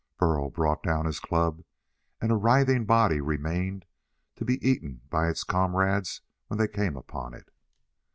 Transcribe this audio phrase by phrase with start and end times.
[0.17, 1.63] Burl brought down his club
[2.19, 3.85] and a writhing body remained
[4.35, 7.51] to be eaten by its comrades when they came upon it.